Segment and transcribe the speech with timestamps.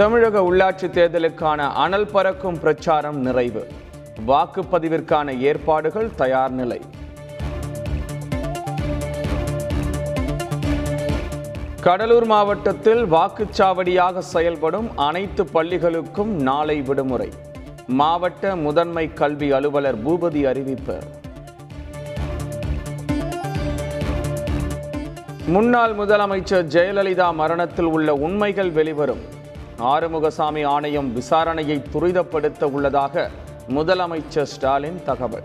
[0.00, 3.66] தமிழக உள்ளாட்சி தேர்தலுக்கான அனல் பறக்கும் பிரச்சாரம் நிறைவு.
[4.26, 6.80] வாக்குப்பதிவிற்கான ஏற்பாடுகள் தயார் நிலை.
[11.80, 17.28] கடலூர் மாவட்டத்தில் வாக்குச்சாவடியாக செயல்படும் அனைத்து பள்ளிகளுக்கும் நாளை விடுமுறை.
[17.86, 20.98] மாவட்ட முதன்மை கல்வி அலுவலர் பூபதி அறிவிப்பு.
[25.46, 29.38] முன்னாள் முதலமைச்சர் ஜெயலலிதா மரணத்தில் உள்ள உண்மைகள் வெளிவரும்.
[29.80, 33.30] ஆறுமுகசாமி ஆணையம் விசாரணையை துரிதப்படுத்த உள்ளதாக
[33.68, 35.42] முதலமைச்சர் ஸ்டாலின் தகவல்.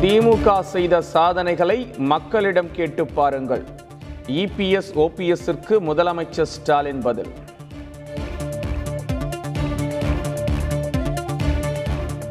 [0.00, 3.64] திமுக செய்த சாதனைகளை மக்களிடம் கேட்டு பாருங்கள்.
[4.26, 7.32] இபிஎஸ் ஓபிஎஸ்ஸிற்கு முதலமைச்சர் ஸ்டாலின் பதில்.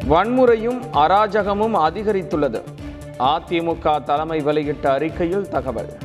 [0.10, 2.62] வன்முறையும் அராஜகமும் அதிகரித்துள்ளது.
[3.20, 5.98] அதிமுக தலைமை வெளியிட்ட அறிக்கையில் தகவல்.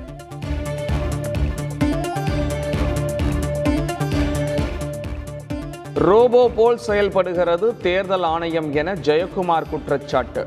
[5.98, 10.46] ரோபோ போல் செயல்படுகிறது தேர்தல் ஆணையம் என ஜெயக்குமார் குற்றச்சாட்டு.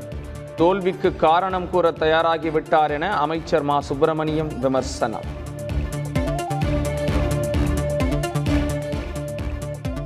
[0.56, 3.80] தோல்விக்கு காரணம் கூற தயாராகிவிட்டார் என அமைச்சர் மா.
[3.80, 5.22] சுப்பிரமணியம் விமர்சனம்.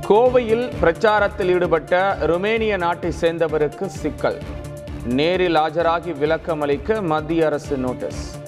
[0.09, 4.41] கோவையில் பிரச்சாரத்தில் ஈடுபட்ட ருமேனிய நாட்டை சேர்ந்தவருக்கு சிக்கல்.
[5.05, 8.44] நேரில் ஆஜராகி விளக்கம் அளிக்க மத்திய அரசு நோட்டீஸ்.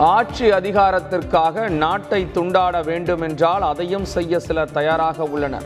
[0.00, 5.64] ஆட்சி அதிகாரத்திற்காக நாட்டை துண்டாட வேண்டும் என்றால் அதையும் செய்ய சிலர் தயாராக உள்ளனர்.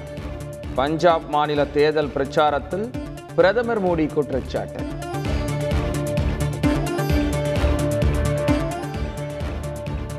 [0.75, 2.93] பஞ்சாப் மாநில தேர்தல் பிரச்சாரத்தில்
[3.37, 4.83] பிரதமர் மோடி குற்றச்சாட்டு.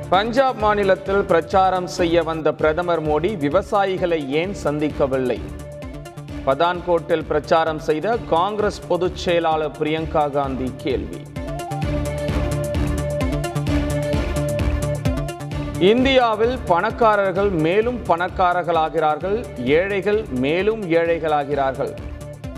[0.10, 5.40] பஞ்சாப் மாநிலத்தில் பிரச்சாரம் செய்ய வந்த பிரதமர் மோடி விவசாயிகளை ஏன் சந்திக்கவில்லை?
[6.46, 11.22] பதான்கோட்டில் பிரச்சாரம் செய்த காங்கிரஸ் பொதுச் செயலாளர் பிரியங்கா காந்தி கேள்வி.
[15.80, 21.94] இந்தியாவில் பணக்காரர்கள் மேலும் பணக்காரர்களாகிறார்கள் ஏழைகள் மேலும் ஏழைகளாகிறார்கள்.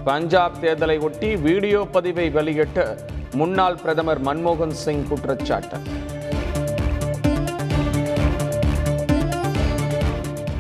[0.04, 2.98] பஞ்சாப் தேர்தலை ஒட்டி வீடியோ பதிவை வெளியிட்டு
[3.34, 5.78] முன்னாள் பிரதமர் மன்மோகன் சிங் குற்றச்சாட்டு.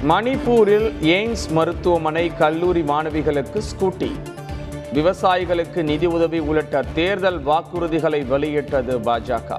[0.07, 4.11] மணிப்பூரில் எய்ம்ஸ் மருத்துவமனை கல்லூரி மாணவிகளுக்கு ஸ்கூட்டி.
[4.93, 9.57] விவசாயிகளுக்கு நிதி உதவி உள்ளிட்ட தேர்தல் வாக்குறுதிகளை வெளியிட்டது பாஜக.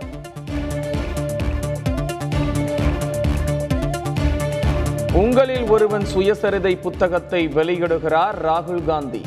[5.19, 9.21] உங்களில் ஒருவன் சுயசரிதை புத்தகத்தை வெளியிடுகிறார் ராகுல் காந்தி.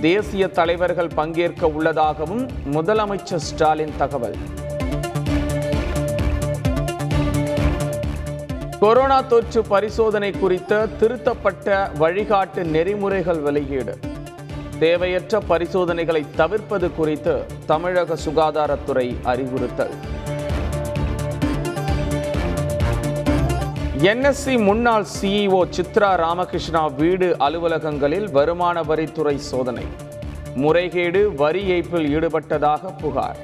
[0.00, 4.36] தேசிய தலைவர்கள் பங்கேற்க உள்ளதாகவும் முதலமைச்சர் ஸ்டாலின் தகவல்.
[8.80, 13.98] கொரோனா தொற்று பரிசோதனை குறித்த திருத்தப்பட்ட வழிகாட்டு நெறிமுறைகள் வெளியீடு.
[14.78, 19.94] தேவையற்ற பரிசோதனைகளை தவிர்ப்பது குறித்து தமிழக சுகாதாரத்துறை அறிவுறுத்தல்.
[24.02, 29.84] என்எஸ்சி முன்னாள் சிஇஓ சித்ரா ராமகிருஷ்ணா வீடு அலுவலகங்களில் வருமான வரித்துறை சோதனை.
[30.54, 33.36] முறைகேடு வரி ஏய்ப்பில் ஈடுபட்டதாக புகார்.